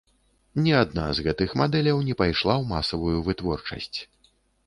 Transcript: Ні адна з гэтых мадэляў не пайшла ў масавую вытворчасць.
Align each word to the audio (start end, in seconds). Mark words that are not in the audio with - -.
Ні 0.61 0.71
адна 0.83 1.03
з 1.17 1.25
гэтых 1.27 1.51
мадэляў 1.61 2.01
не 2.09 2.15
пайшла 2.21 2.53
ў 2.61 2.71
масавую 2.73 3.17
вытворчасць. 3.27 3.99